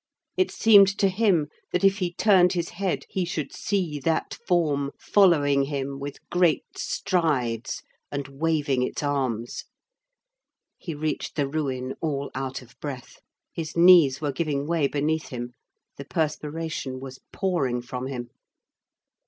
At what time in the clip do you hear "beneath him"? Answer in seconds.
14.87-15.53